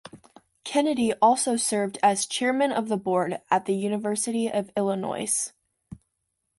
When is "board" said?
2.97-3.39